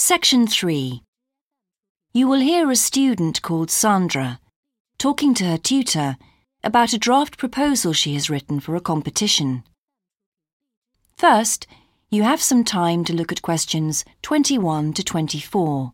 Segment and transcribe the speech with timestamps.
[0.00, 1.02] Section 3.
[2.12, 4.38] You will hear a student called Sandra
[4.96, 6.16] talking to her tutor
[6.62, 9.64] about a draft proposal she has written for a competition.
[11.16, 11.66] First,
[12.10, 15.90] you have some time to look at questions 21 to 24.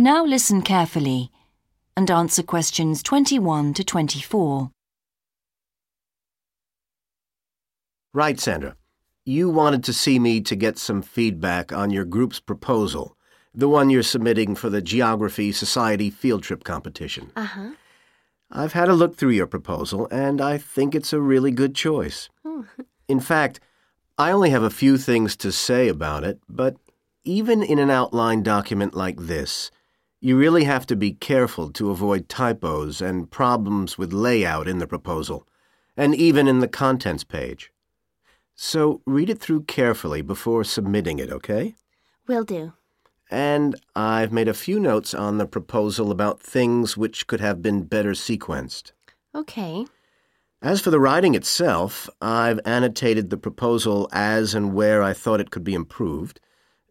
[0.00, 1.32] Now listen carefully
[1.96, 4.70] and answer questions 21 to 24.
[8.14, 8.76] Right, Sandra.
[9.24, 13.16] You wanted to see me to get some feedback on your group's proposal,
[13.52, 17.32] the one you're submitting for the Geography Society field trip competition.
[17.34, 17.70] Uh huh.
[18.52, 22.28] I've had a look through your proposal, and I think it's a really good choice.
[22.44, 22.66] Oh.
[23.08, 23.58] In fact,
[24.16, 26.76] I only have a few things to say about it, but
[27.24, 29.70] even in an outline document like this,
[30.20, 34.86] you really have to be careful to avoid typos and problems with layout in the
[34.86, 35.46] proposal,
[35.96, 37.72] and even in the contents page.
[38.54, 41.76] So read it through carefully before submitting it, okay?
[42.26, 42.72] Will do.
[43.30, 47.84] And I've made a few notes on the proposal about things which could have been
[47.84, 48.92] better sequenced.
[49.34, 49.86] Okay.
[50.60, 55.52] As for the writing itself, I've annotated the proposal as and where I thought it
[55.52, 56.40] could be improved.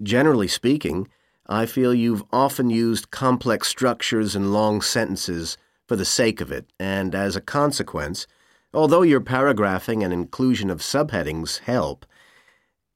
[0.00, 1.08] Generally speaking,
[1.48, 6.66] I feel you've often used complex structures and long sentences for the sake of it,
[6.78, 8.26] and as a consequence,
[8.74, 12.04] although your paragraphing and inclusion of subheadings help,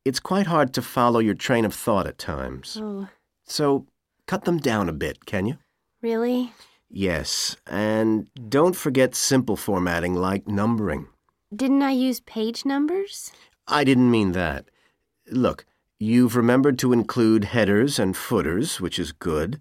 [0.04, 2.76] it's quite hard to follow your train of thought at times.
[2.80, 3.08] Oh,
[3.44, 3.86] So
[4.26, 5.58] cut them down a bit, can you?
[6.02, 6.52] really?
[6.94, 11.06] Yes, and don't forget simple formatting like numbering.
[11.56, 13.32] Didn't I use page numbers?
[13.66, 14.66] I didn't mean that.
[15.30, 15.64] Look,
[16.02, 19.60] you've remembered to include headers and footers, which is good,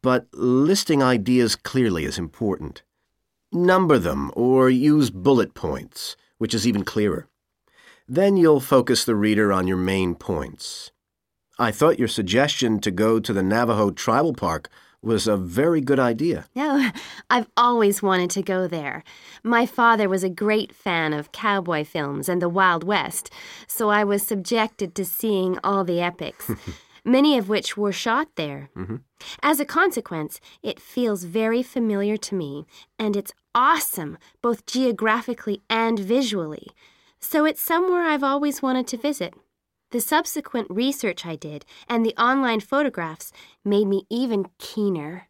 [0.00, 2.82] but listing ideas clearly is important.
[3.50, 7.26] Number them or use bullet points, which is even clearer.
[8.08, 10.92] Then you'll focus the reader on your main points.
[11.58, 14.68] I thought your suggestion to go to the Navajo Tribal Park
[15.02, 16.46] was a very good idea.
[16.54, 16.90] No,
[17.28, 19.02] I've always wanted to go there.
[19.42, 23.30] My father was a great fan of cowboy films and the Wild West,
[23.66, 26.50] so I was subjected to seeing all the epics,
[27.04, 28.70] many of which were shot there.
[28.76, 28.96] Mm-hmm.
[29.42, 32.66] As a consequence, it feels very familiar to me,
[32.98, 36.68] and it's awesome, both geographically and visually.
[37.18, 39.34] So it's somewhere I've always wanted to visit.
[39.92, 43.30] The subsequent research I did and the online photographs
[43.62, 45.28] made me even keener.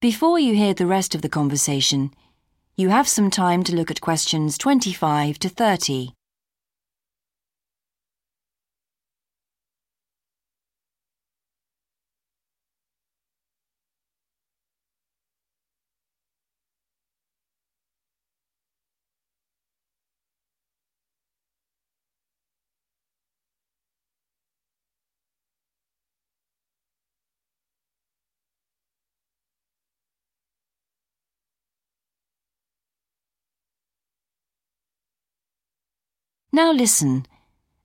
[0.00, 2.14] Before you hear the rest of the conversation,
[2.74, 6.14] you have some time to look at questions 25 to 30.
[36.54, 37.26] Now listen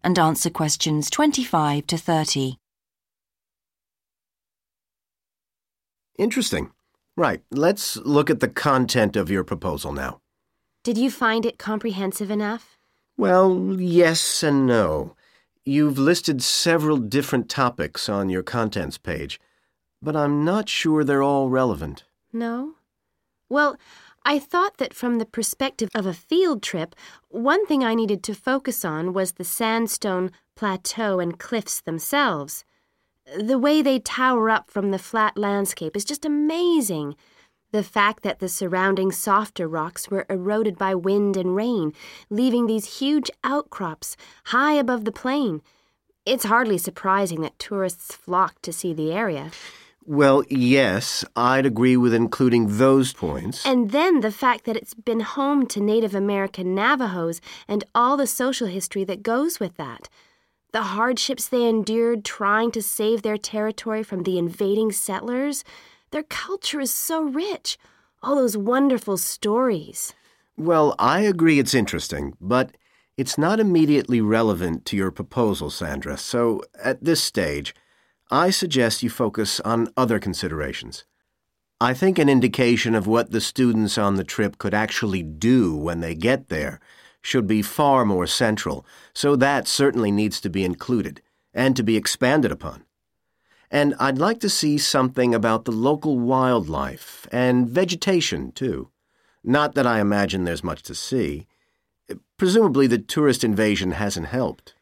[0.04, 2.58] and answer questions 25 to 30.
[6.20, 6.70] Interesting.
[7.18, 10.20] Right, let's look at the content of your proposal now.
[10.84, 12.78] Did you find it comprehensive enough?
[13.18, 15.16] Well, yes and no.
[15.66, 19.40] You've listed several different topics on your contents page,
[20.00, 22.04] but I'm not sure they're all relevant.
[22.32, 22.76] No?
[23.50, 23.78] Well,
[24.26, 26.96] I thought that from the perspective of a field trip,
[27.30, 32.66] one thing I needed to focus on was the sandstone plateau and cliffs themselves.
[33.38, 37.16] The way they tower up from the flat landscape is just amazing.
[37.72, 41.94] The fact that the surrounding softer rocks were eroded by wind and rain,
[42.30, 45.62] leaving these huge outcrops high above the plain.
[46.26, 49.52] It's hardly surprising that tourists flock to see the area.
[50.12, 53.64] Well, yes, I'd agree with including those points.
[53.64, 58.26] And then the fact that it's been home to Native American Navajos and all the
[58.26, 60.10] social history that goes with that.
[60.72, 65.64] The hardships they endured trying to save their territory from the invading settlers.
[66.10, 67.78] Their culture is so rich.
[68.24, 70.14] All those wonderful stories.
[70.58, 72.72] Well, I agree it's interesting, but
[73.20, 77.76] It's not immediately relevant to your proposal, Sandra, so at this stage,
[78.32, 81.04] I suggest you focus on other considerations.
[81.82, 86.02] I think an indication of what the students on the trip could actually do when
[86.02, 86.80] they get there
[87.22, 91.22] should be far more central, so that certainly needs to be included
[91.54, 92.84] and to be expanded upon.
[93.72, 98.90] And I'd like to see something about the local wildlife and vegetation, too.
[99.44, 101.48] Not that I imagine there's much to see.
[102.38, 104.76] Presumably, the tourist invasion hasn't helped.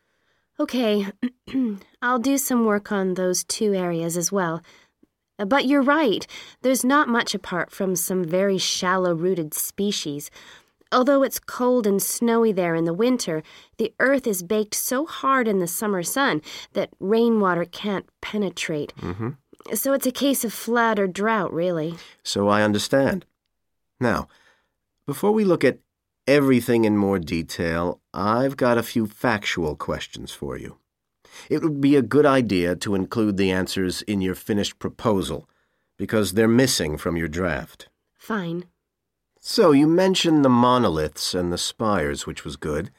[0.59, 1.07] Okay,
[2.01, 4.61] I'll do some work on those two areas as well.
[5.37, 6.25] But you're right,
[6.63, 10.31] there's not much apart from some very shallow rooted species.
[10.91, 13.43] Although it's cold and snowy there in the winter,
[13.77, 16.41] the earth is baked so hard in the summer sun
[16.73, 18.93] that rainwater can't penetrate.
[19.01, 19.31] Mm-hmm.
[19.73, 21.95] So it's a case of flood or drought, really.
[22.23, 23.25] So I understand.
[23.99, 24.27] Now,
[25.05, 25.79] before we look at
[26.27, 30.77] everything in more detail, I've got a few factual questions for you.
[31.49, 35.49] It would be a good idea to include the answers in your finished proposal,
[35.97, 37.89] because they're missing from your draft.
[38.17, 38.65] Fine.
[39.39, 42.91] So, you mentioned the monoliths and the spires, which was good.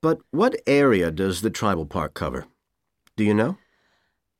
[0.00, 2.46] But what area does the tribal park cover?
[3.16, 3.56] Do you know?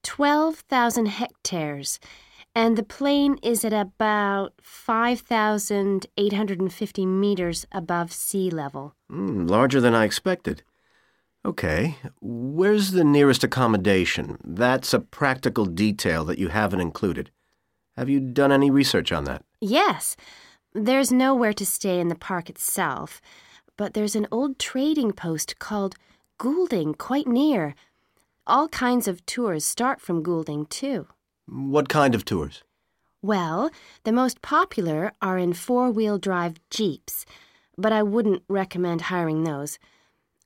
[0.03, 2.01] 12,000 hectares,
[2.55, 8.95] and the plain is at about 5,850 meters above sea level.
[9.11, 10.63] Mm, larger than I expected.
[11.45, 14.39] Okay, where's the nearest accommodation?
[14.45, 17.31] That's a practical detail that you haven't included.
[17.97, 19.45] Have you done any research on that?
[19.61, 20.17] Yes.
[20.73, 23.21] There's nowhere to stay in the park itself,
[23.77, 25.97] but there's an old trading post called
[26.39, 27.75] Goulding quite near.
[28.47, 31.09] All kinds of tours start from Goulding, too.
[31.47, 32.63] What kind of tours?
[33.23, 33.71] Well,
[34.05, 37.25] the most popular are in four wheel drive Jeeps,
[37.79, 39.79] but I wouldn't recommend hiring those.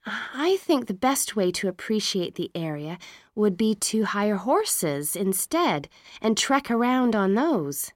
[0.07, 2.99] I think the best way to appreciate the area
[3.35, 5.89] would be to hire horses instead
[6.23, 7.93] and trek around on those.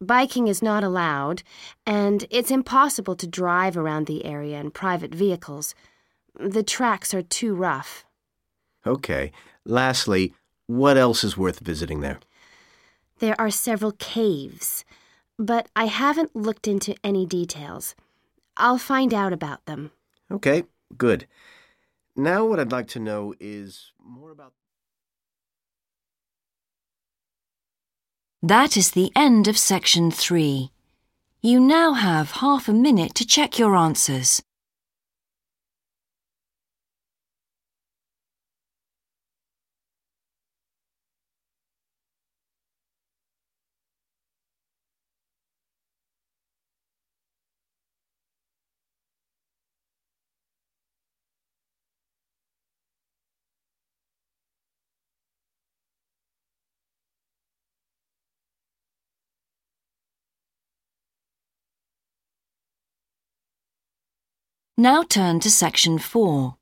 [0.00, 1.42] Biking is not allowed,
[1.86, 5.74] and it's impossible to drive around the area in private vehicles.
[6.38, 8.04] The tracks are too rough.
[8.86, 9.30] Okay.
[9.64, 10.34] Lastly,
[10.66, 12.20] what else is worth visiting there?
[13.18, 14.84] There are several caves,
[15.38, 17.94] but I haven't looked into any details.
[18.56, 19.90] I'll find out about them.
[20.30, 20.64] Okay,
[20.96, 21.26] good.
[22.16, 24.52] Now, what I'd like to know is more about.
[28.42, 30.70] That is the end of section three.
[31.42, 34.42] You now have half a minute to check your answers.
[64.78, 66.54] Now turn to section 4.